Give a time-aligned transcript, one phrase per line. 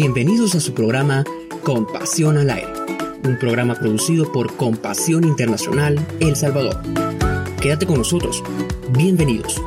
[0.00, 1.24] Bienvenidos a su programa
[1.64, 2.72] Compasión al Aire,
[3.24, 6.80] un programa producido por Compasión Internacional El Salvador.
[7.60, 8.44] Quédate con nosotros.
[8.90, 9.60] Bienvenidos.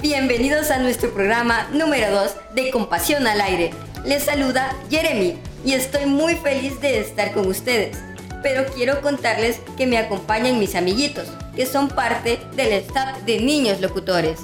[0.00, 3.72] Bienvenidos a nuestro programa número 2 de Compasión al Aire.
[4.06, 7.98] Les saluda Jeremy y estoy muy feliz de estar con ustedes.
[8.42, 13.82] Pero quiero contarles que me acompañan mis amiguitos, que son parte del staff de Niños
[13.82, 14.40] Locutores.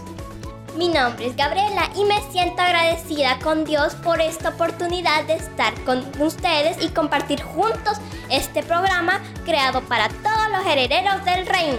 [0.77, 5.73] Mi nombre es Gabriela y me siento agradecida con Dios por esta oportunidad de estar
[5.85, 7.97] con ustedes y compartir juntos
[8.31, 11.79] este programa creado para todos los herederos del reino.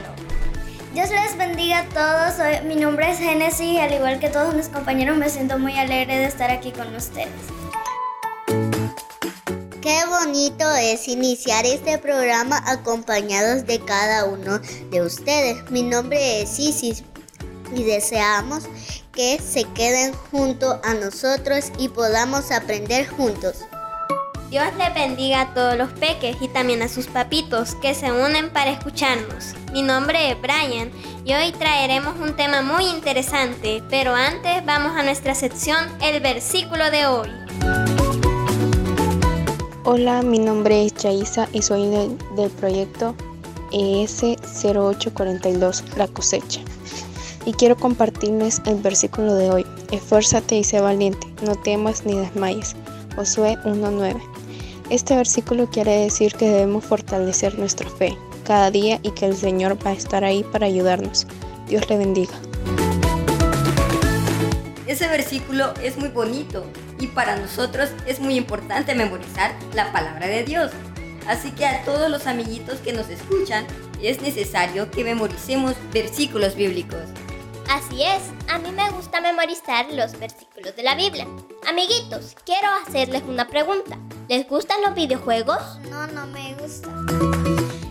[0.96, 2.64] Dios les bendiga a todos.
[2.66, 6.18] mi nombre es Genesis y al igual que todos mis compañeros me siento muy alegre
[6.18, 7.30] de estar aquí con ustedes.
[9.80, 14.58] Qué bonito es iniciar este programa acompañados de cada uno
[14.90, 15.70] de ustedes.
[15.70, 17.04] Mi nombre es Isis
[17.76, 18.64] y deseamos
[19.14, 23.58] que se queden junto a nosotros y podamos aprender juntos.
[24.50, 28.50] Dios les bendiga a todos los peques y también a sus papitos que se unen
[28.54, 29.56] para escucharnos.
[29.74, 30.90] Mi nombre es Brian
[31.26, 36.90] y hoy traeremos un tema muy interesante, pero antes vamos a nuestra sección El versículo
[36.92, 37.30] de hoy.
[39.84, 41.90] Hola, mi nombre es Yaisa y soy
[42.36, 43.16] del proyecto
[43.74, 44.24] ES
[44.64, 46.62] 0842, La cosecha
[47.48, 49.66] y quiero compartirles el versículo de hoy.
[49.92, 52.76] Esfuérzate y sé valiente, no temas ni desmayes.
[53.16, 54.22] Josué 1.9.
[54.90, 59.78] Este versículo quiere decir que debemos fortalecer nuestra fe cada día y que el Señor
[59.86, 61.26] va a estar ahí para ayudarnos.
[61.70, 62.34] Dios le bendiga.
[64.86, 66.66] Ese versículo es muy bonito
[67.00, 70.72] y para nosotros es muy importante memorizar la palabra de Dios.
[71.30, 73.66] Así que a todos los amiguitos que nos escuchan,
[74.02, 77.00] es necesario que memoricemos versículos bíblicos.
[77.70, 81.28] Así es, a mí me gusta memorizar los versículos de la Biblia.
[81.68, 83.98] Amiguitos, quiero hacerles una pregunta.
[84.30, 85.60] ¿Les gustan los videojuegos?
[85.90, 86.90] No, no me gusta.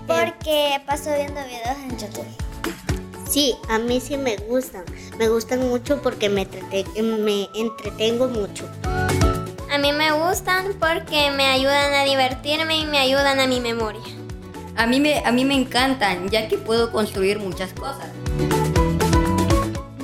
[0.07, 2.27] Porque paso viendo videos en YouTube.
[3.29, 4.85] Sí, a mí sí me gustan.
[5.19, 6.49] Me gustan mucho porque me,
[7.03, 8.67] me entretengo mucho.
[9.71, 14.01] A mí me gustan porque me ayudan a divertirme y me ayudan a mi memoria.
[14.77, 18.09] A mí me, a mí me encantan ya que puedo construir muchas cosas.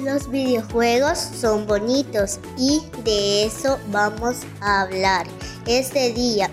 [0.02, 5.28] Los videojuegos son bonitos y de eso vamos a hablar
[5.66, 6.50] este día.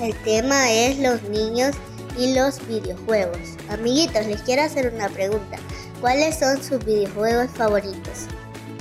[0.00, 1.76] El tema es los niños
[2.18, 3.38] y los videojuegos.
[3.70, 5.56] Amiguitos, les quiero hacer una pregunta.
[6.00, 8.26] ¿Cuáles son sus videojuegos favoritos?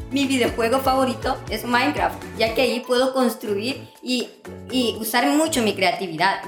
[0.09, 4.27] Mi videojuego favorito es Minecraft, ya que ahí puedo construir y,
[4.71, 6.41] y usar mucho mi creatividad.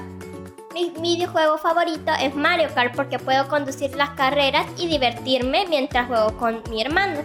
[0.76, 6.36] Mi videojuego favorito es Mario Kart porque puedo conducir las carreras y divertirme mientras juego
[6.36, 7.22] con mi hermano.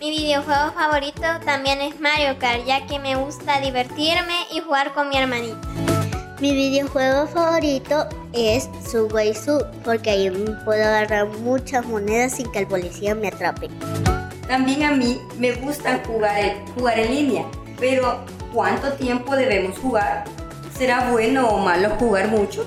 [0.00, 5.10] Mi videojuego favorito también es Mario Kart, ya que me gusta divertirme y jugar con
[5.10, 5.60] mi hermanita.
[6.40, 10.30] Mi videojuego favorito es Subway Sub, porque ahí
[10.64, 13.68] puedo agarrar muchas monedas sin que el policía me atrape.
[14.48, 17.44] También a mí me gusta jugar, jugar en línea,
[17.78, 20.24] pero ¿cuánto tiempo debemos jugar?
[20.74, 22.66] ¿Será bueno o malo jugar mucho?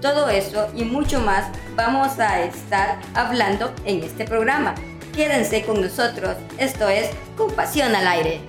[0.00, 4.74] Todo eso y mucho más vamos a estar hablando en este programa.
[5.14, 6.36] Quédense con nosotros.
[6.58, 8.40] Esto es Compasión al Aire.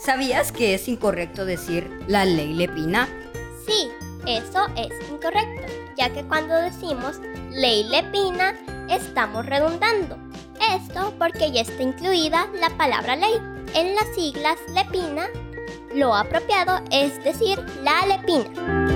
[0.00, 3.08] ¿Sabías que es incorrecto decir la ley Lepina?
[3.64, 3.90] Sí,
[4.26, 5.66] eso es incorrecto,
[5.96, 7.20] ya que cuando decimos
[7.50, 8.54] ley Lepina
[8.90, 10.18] estamos redundando.
[10.74, 13.57] Esto porque ya está incluida la palabra ley.
[13.74, 15.28] En las siglas Lepina,
[15.94, 18.88] lo apropiado es decir la Lepina.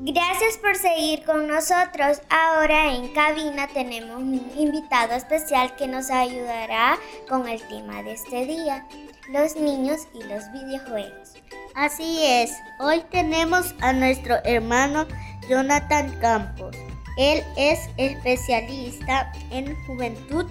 [0.00, 2.20] Gracias por seguir con nosotros.
[2.30, 6.98] Ahora en cabina tenemos un invitado especial que nos ayudará
[7.28, 8.86] con el tema de este día,
[9.30, 11.34] los niños y los videojuegos.
[11.74, 15.06] Así es, hoy tenemos a nuestro hermano
[15.48, 16.76] Jonathan Campos.
[17.18, 20.46] Él es especialista en juventud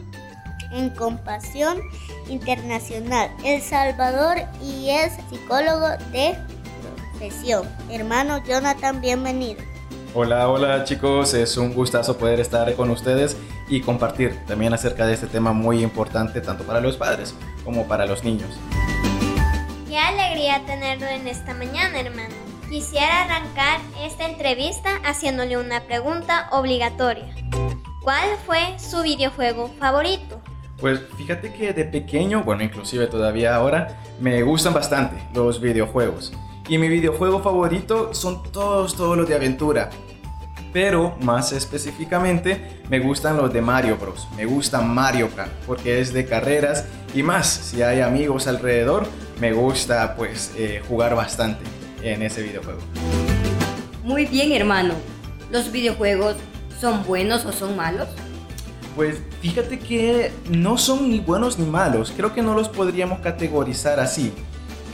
[0.71, 1.79] en compasión
[2.29, 6.37] internacional El Salvador y es psicólogo de
[7.89, 9.59] Hermano Jonathan, bienvenido.
[10.13, 13.35] Hola, hola chicos, es un gustazo poder estar con ustedes
[13.69, 17.33] y compartir también acerca de este tema muy importante tanto para los padres
[17.65, 18.49] como para los niños.
[19.87, 22.35] Qué alegría tenerlo en esta mañana, hermano.
[22.69, 27.33] Quisiera arrancar esta entrevista haciéndole una pregunta obligatoria.
[28.03, 30.39] ¿Cuál fue su videojuego favorito?
[30.79, 36.33] Pues fíjate que de pequeño, bueno, inclusive todavía ahora, me gustan bastante los videojuegos.
[36.69, 39.89] Y mi videojuego favorito son todos, todos los de aventura.
[40.73, 44.27] pero más específicamente me gustan los de Mario Bros.
[44.35, 49.07] Me gusta Mario Kart porque es de carreras y más, si hay amigos alrededor,
[49.39, 51.63] me gusta pues eh, jugar bastante
[52.01, 52.79] en ese videojuego.
[54.03, 54.93] Muy bien hermano,
[55.51, 56.35] ¿los videojuegos
[56.79, 58.07] son buenos o son malos?
[58.97, 63.99] Pues fíjate que no son ni buenos ni malos, creo que no los podríamos categorizar
[63.99, 64.33] así.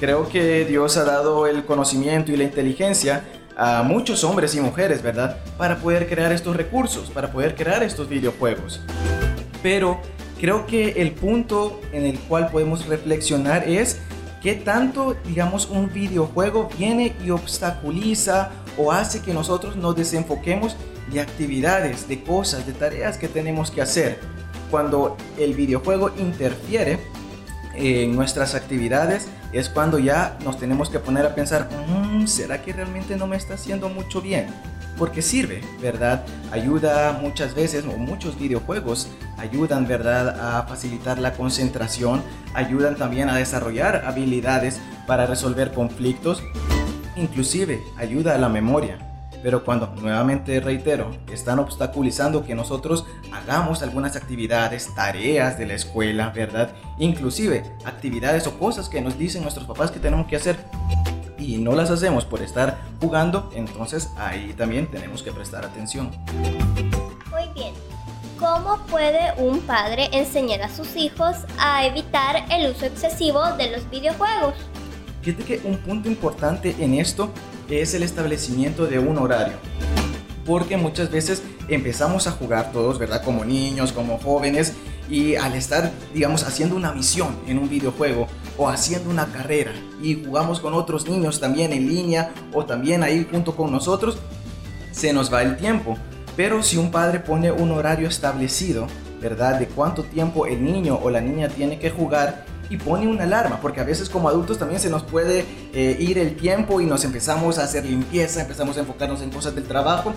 [0.01, 3.23] Creo que Dios ha dado el conocimiento y la inteligencia
[3.55, 5.37] a muchos hombres y mujeres, ¿verdad?
[5.57, 8.81] Para poder crear estos recursos, para poder crear estos videojuegos.
[9.61, 10.01] Pero
[10.37, 13.99] creo que el punto en el cual podemos reflexionar es
[14.43, 20.75] qué tanto, digamos, un videojuego viene y obstaculiza o hace que nosotros nos desenfoquemos
[21.11, 24.19] de actividades, de cosas, de tareas que tenemos que hacer.
[24.69, 26.99] Cuando el videojuego interfiere
[27.75, 31.69] en nuestras actividades, es cuando ya nos tenemos que poner a pensar,
[32.27, 34.47] ¿será que realmente no me está haciendo mucho bien?
[34.97, 36.23] Porque sirve, ¿verdad?
[36.51, 40.57] Ayuda muchas veces, o muchos videojuegos ayudan, ¿verdad?
[40.57, 42.21] A facilitar la concentración,
[42.53, 46.43] ayudan también a desarrollar habilidades para resolver conflictos,
[47.15, 48.99] inclusive ayuda a la memoria.
[49.41, 56.29] Pero cuando, nuevamente reitero, están obstaculizando que nosotros hagamos algunas actividades, tareas de la escuela,
[56.29, 56.71] ¿verdad?
[56.97, 60.55] Inclusive actividades o cosas que nos dicen nuestros papás que tenemos que hacer
[61.43, 66.11] y no las hacemos por estar jugando, entonces ahí también tenemos que prestar atención.
[67.31, 67.73] Muy bien.
[68.39, 73.89] ¿Cómo puede un padre enseñar a sus hijos a evitar el uso excesivo de los
[73.89, 74.55] videojuegos?
[75.21, 77.29] Fíjate que un punto importante en esto
[77.69, 79.53] es el establecimiento de un horario.
[80.45, 83.23] Porque muchas veces empezamos a jugar todos, ¿verdad?
[83.23, 84.73] Como niños, como jóvenes,
[85.09, 89.71] y al estar, digamos, haciendo una misión en un videojuego o haciendo una carrera
[90.01, 94.17] y jugamos con otros niños también en línea o también ahí junto con nosotros,
[94.91, 95.97] se nos va el tiempo.
[96.35, 98.87] Pero si un padre pone un horario establecido,
[99.21, 99.59] ¿verdad?
[99.59, 103.59] De cuánto tiempo el niño o la niña tiene que jugar y pone una alarma,
[103.61, 107.03] porque a veces como adultos también se nos puede eh, ir el tiempo y nos
[107.05, 110.13] empezamos a hacer limpieza, empezamos a enfocarnos en cosas del trabajo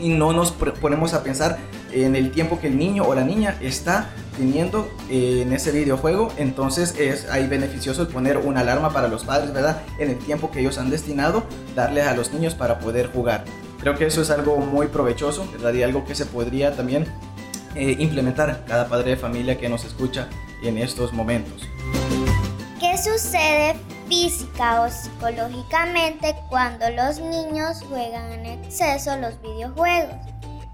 [0.00, 1.58] y no nos ponemos a pensar
[1.92, 6.32] en el tiempo que el niño o la niña está teniendo eh, en ese videojuego.
[6.36, 9.82] Entonces es ahí beneficioso el poner una alarma para los padres, ¿verdad?
[9.98, 13.44] En el tiempo que ellos han destinado, darle a los niños para poder jugar.
[13.80, 15.72] Creo que eso es algo muy provechoso, ¿verdad?
[15.74, 17.06] Y algo que se podría también
[17.74, 20.28] eh, implementar cada padre de familia que nos escucha
[20.62, 21.68] en estos momentos.
[22.80, 23.74] ¿Qué sucede
[24.08, 30.14] física o psicológicamente cuando los niños juegan en exceso los videojuegos?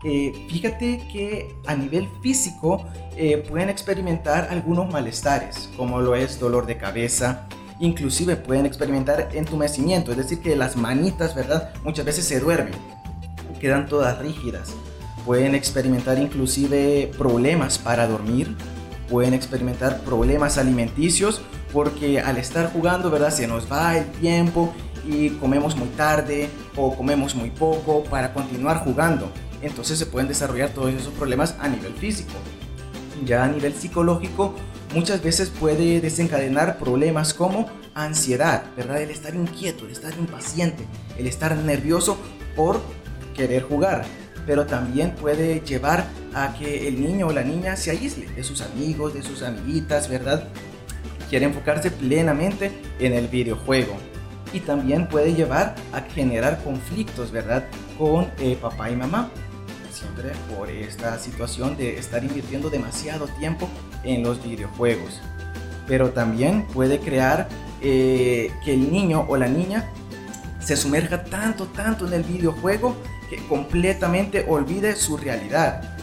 [0.05, 2.85] Eh, fíjate que a nivel físico
[3.17, 7.47] eh, pueden experimentar algunos malestares, como lo es dolor de cabeza,
[7.81, 11.73] inclusive pueden experimentar entumecimiento, es decir, que las manitas, ¿verdad?
[11.83, 12.75] Muchas veces se duermen,
[13.61, 14.75] quedan todas rígidas.
[15.25, 18.55] Pueden experimentar inclusive problemas para dormir,
[19.09, 21.41] pueden experimentar problemas alimenticios
[21.75, 23.31] porque al estar jugando, ¿verdad?
[23.31, 24.73] Se nos va el tiempo
[25.05, 29.29] y comemos muy tarde o comemos muy poco para continuar jugando.
[29.61, 32.32] Entonces se pueden desarrollar todos esos problemas a nivel físico.
[33.26, 34.55] Ya a nivel psicológico,
[34.94, 39.03] muchas veces puede desencadenar problemas como ansiedad, ¿verdad?
[39.03, 40.87] El estar inquieto, el estar impaciente,
[41.19, 42.17] el estar nervioso
[42.55, 42.81] por
[43.35, 44.05] querer jugar
[44.47, 48.61] pero también puede llevar a que el niño o la niña se aísle de sus
[48.61, 50.49] amigos, de sus amiguitas, ¿verdad?
[51.35, 53.97] Quiere enfocarse plenamente en el videojuego.
[54.53, 57.64] Y también puede llevar a generar conflictos, ¿verdad?
[57.99, 59.31] Con eh, papá y mamá.
[59.91, 63.69] Siempre por esta situación de estar invirtiendo demasiado tiempo
[64.05, 65.21] en los videojuegos.
[65.88, 67.49] Pero también puede crear
[67.83, 69.91] eh, que el niño o la niña
[70.61, 72.95] se sumerja tanto, tanto en el videojuego
[73.29, 75.99] que completamente olvide su realidad,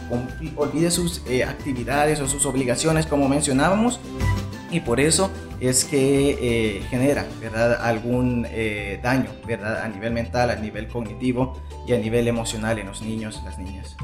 [0.56, 3.98] olvide sus eh, actividades o sus obligaciones como mencionábamos
[4.72, 7.78] y por eso es que eh, genera ¿verdad?
[7.82, 9.82] algún eh, daño ¿verdad?
[9.82, 13.96] a nivel mental, a nivel cognitivo y a nivel emocional en los niños, las niñas.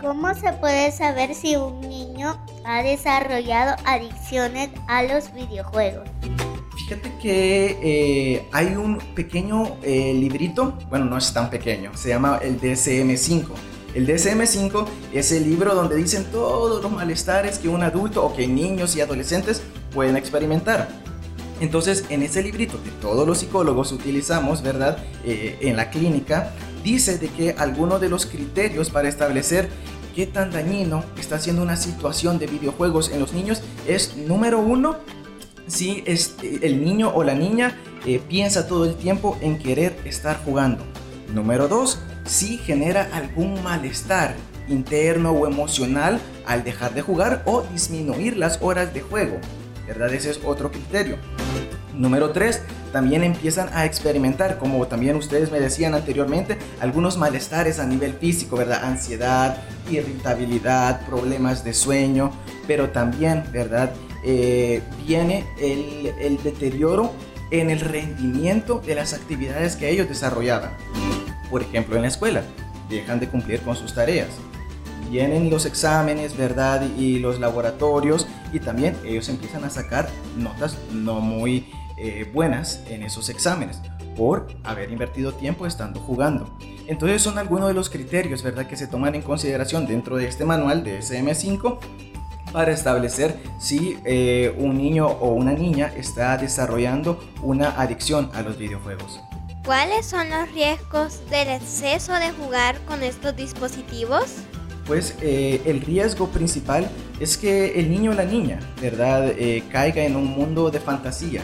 [0.00, 6.08] ¿Cómo se puede saber si un niño ha desarrollado adicciones a los videojuegos?
[6.76, 12.60] Fíjate que eh, hay un pequeño librito, bueno, no es tan pequeño, se llama el
[12.60, 13.46] DSM-5.
[13.94, 18.46] El DSM-5 es el libro donde dicen todos los malestares que un adulto o que
[18.46, 20.88] niños y adolescentes pueden experimentar.
[21.60, 24.98] Entonces, en ese librito que todos los psicólogos utilizamos, ¿verdad?
[25.24, 29.68] Eh, en la clínica, dice de que algunos de los criterios para establecer
[30.14, 34.96] qué tan dañino está siendo una situación de videojuegos en los niños es, número uno,
[35.66, 36.02] si
[36.62, 40.82] el niño o la niña eh, piensa todo el tiempo en querer estar jugando.
[41.32, 44.34] Número dos, si genera algún malestar
[44.68, 49.38] interno o emocional al dejar de jugar o disminuir las horas de juego.
[49.86, 50.12] ¿Verdad?
[50.14, 51.16] Ese es otro criterio.
[51.94, 52.62] Número 3,
[52.92, 58.56] también empiezan a experimentar, como también ustedes me decían anteriormente, algunos malestares a nivel físico,
[58.56, 58.84] ¿verdad?
[58.84, 59.58] Ansiedad,
[59.90, 62.30] irritabilidad, problemas de sueño,
[62.66, 63.92] pero también, ¿verdad?
[64.24, 67.12] Eh, viene el deterioro
[67.50, 70.70] en el rendimiento de las actividades que ellos desarrollaban.
[71.52, 72.42] Por ejemplo, en la escuela,
[72.88, 74.30] dejan de cumplir con sus tareas.
[75.10, 76.82] Vienen los exámenes, ¿verdad?
[76.98, 81.66] Y los laboratorios y también ellos empiezan a sacar notas no muy
[81.98, 83.82] eh, buenas en esos exámenes
[84.16, 86.56] por haber invertido tiempo estando jugando.
[86.86, 88.66] Entonces son algunos de los criterios, ¿verdad?
[88.66, 91.80] Que se toman en consideración dentro de este manual de SM5
[92.50, 98.56] para establecer si eh, un niño o una niña está desarrollando una adicción a los
[98.56, 99.20] videojuegos.
[99.64, 104.38] ¿Cuáles son los riesgos del exceso de jugar con estos dispositivos?
[104.88, 106.90] Pues eh, el riesgo principal
[107.20, 109.32] es que el niño o la niña, ¿verdad?,
[109.70, 111.42] caiga en un mundo de fantasía,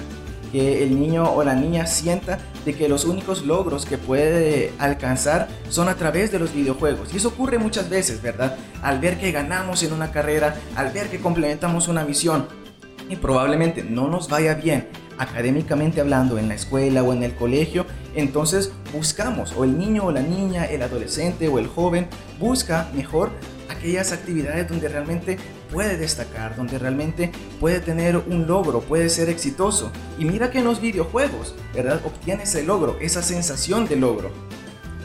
[0.51, 5.47] que el niño o la niña sienta de que los únicos logros que puede alcanzar
[5.69, 7.15] son a través de los videojuegos.
[7.15, 8.57] Y eso ocurre muchas veces, ¿verdad?
[8.83, 12.49] Al ver que ganamos en una carrera, al ver que complementamos una misión
[13.09, 17.87] y probablemente no nos vaya bien académicamente hablando en la escuela o en el colegio,
[18.15, 22.09] entonces buscamos, o el niño o la niña, el adolescente o el joven,
[22.39, 23.31] busca mejor
[23.69, 25.39] aquellas actividades donde realmente
[25.73, 29.93] puede destacar, donde realmente puede tener un logro, puede ser exitoso.
[30.19, 32.01] Y mira que en los videojuegos, ¿verdad?
[32.05, 34.31] Obtiene ese logro, esa sensación de logro.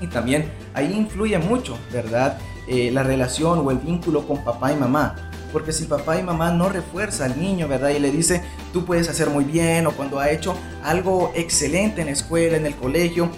[0.02, 2.38] Y también ahí influye mucho, ¿verdad?
[2.68, 5.16] Eh, la relación o el vínculo con papá y mamá.
[5.52, 7.90] Porque si papá y mamá no refuerza al niño, ¿verdad?
[7.90, 8.42] Y le dice,
[8.72, 12.66] tú puedes hacer muy bien, o cuando ha hecho algo excelente en la escuela, en
[12.66, 13.30] el colegio,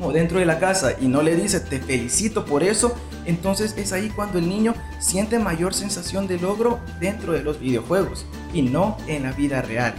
[0.00, 2.94] o dentro de la casa, y no le dice, te felicito por eso,
[3.24, 8.24] entonces es ahí cuando el niño siente mayor sensación de logro dentro de los videojuegos
[8.54, 9.94] y no en la vida real.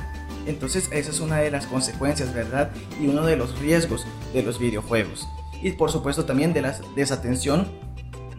[0.47, 2.71] Entonces esa es una de las consecuencias, ¿verdad?
[2.99, 5.27] Y uno de los riesgos de los videojuegos.
[5.61, 7.67] Y por supuesto también de la desatención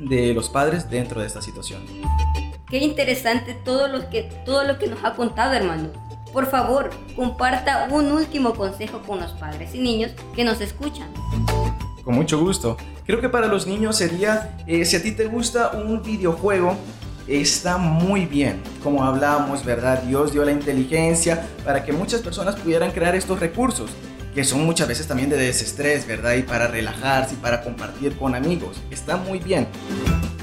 [0.00, 1.82] de los padres dentro de esta situación.
[2.68, 5.88] Qué interesante todo lo que, todo lo que nos ha contado, hermano.
[6.32, 11.08] Por favor, comparta un último consejo con los padres y niños que nos escuchan.
[12.04, 12.76] Con mucho gusto.
[13.04, 16.76] Creo que para los niños sería, eh, si a ti te gusta un videojuego,
[17.26, 18.62] está muy bien.
[18.82, 20.02] Como hablamos, ¿verdad?
[20.04, 23.90] Dios dio la inteligencia para que muchas personas pudieran crear estos recursos,
[24.34, 26.34] que son muchas veces también de desestrés, ¿verdad?
[26.34, 28.80] Y para relajarse y para compartir con amigos.
[28.90, 29.66] Está muy bien.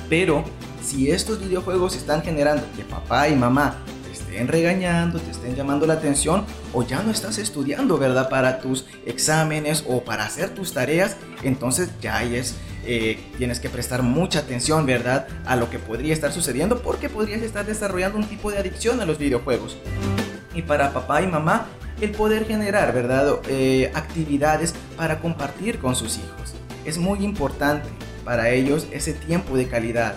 [0.09, 0.43] Pero
[0.83, 3.77] si estos videojuegos están generando que papá y mamá
[4.11, 8.29] estén regañando, te estén llamando la atención o ya no estás estudiando, ¿verdad?
[8.29, 14.03] Para tus exámenes o para hacer tus tareas, entonces ya es, eh, tienes que prestar
[14.03, 15.27] mucha atención, ¿verdad?
[15.45, 19.05] A lo que podría estar sucediendo porque podrías estar desarrollando un tipo de adicción a
[19.05, 19.77] los videojuegos.
[20.53, 21.67] Y para papá y mamá,
[22.01, 23.39] el poder generar, ¿verdad?
[23.47, 26.53] Eh, actividades para compartir con sus hijos.
[26.85, 27.87] Es muy importante
[28.23, 30.15] para ellos ese tiempo de calidad.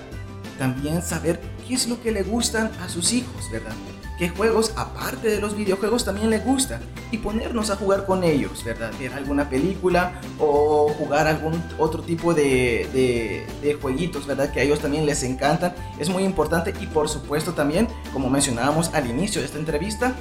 [0.59, 3.75] También saber qué es lo que le gustan a sus hijos, ¿verdad?
[4.21, 6.79] qué juegos, aparte de los videojuegos, también les gusta
[7.11, 8.93] y ponernos a jugar con ellos, ¿verdad?
[9.01, 14.53] Ver alguna película o jugar algún otro tipo de, de, jueguitos, ¿verdad?
[14.53, 15.75] Que a ellos también les encantan.
[15.99, 20.15] Es muy importante y por supuesto también, como mencionábamos al inicio de esta entrevista,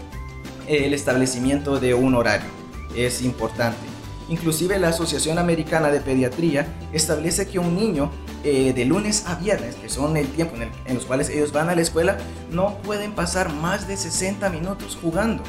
[0.70, 2.50] el establecimiento de un horario
[2.96, 3.80] es importante.
[4.30, 8.12] Inclusive la Asociación Americana de Pediatría establece que un niño
[8.44, 11.70] eh, de lunes a viernes, que son el tiempo en, en los cuales ellos van
[11.70, 12.18] a la escuela,
[12.52, 15.42] no pueden pasar más de 60 minutos jugando.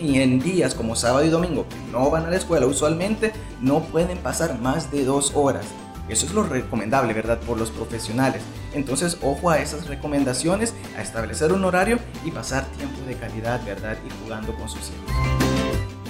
[0.00, 3.84] Y en días como sábado y domingo, que no van a la escuela usualmente, no
[3.84, 5.64] pueden pasar más de dos horas.
[6.08, 7.38] Eso es lo recomendable, ¿verdad?
[7.38, 8.42] Por los profesionales.
[8.74, 13.96] Entonces, ojo a esas recomendaciones, a establecer un horario y pasar tiempo de calidad, ¿verdad?
[14.06, 15.44] Y jugando con sus hijos.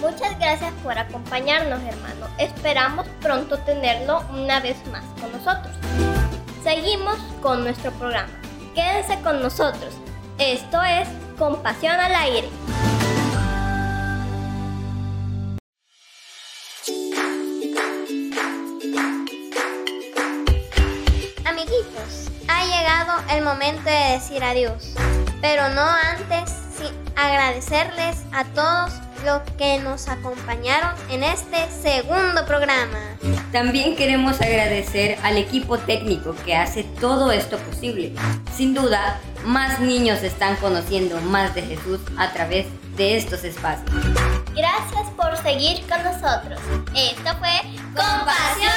[0.00, 2.26] Muchas gracias por acompañarnos, hermano.
[2.38, 5.74] Esperamos pronto tenerlo una vez más con nosotros.
[6.62, 8.32] Seguimos con nuestro programa.
[8.74, 9.94] Quédense con nosotros.
[10.38, 12.48] Esto es Compasión al aire.
[23.36, 24.94] El momento de decir adiós,
[25.40, 28.92] pero no antes sin agradecerles a todos
[29.24, 32.98] los que nos acompañaron en este segundo programa.
[33.50, 38.12] También queremos agradecer al equipo técnico que hace todo esto posible.
[38.54, 43.90] Sin duda, más niños están conociendo más de Jesús a través de estos espacios.
[44.54, 46.60] Gracias por seguir con nosotros.
[46.94, 47.60] Esto fue
[47.94, 48.70] Compasión